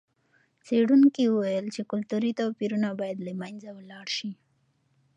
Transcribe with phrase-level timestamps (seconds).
[0.65, 4.31] څېړونکي وویل چې کلتوري توپیرونه باید له منځه ولاړ سي.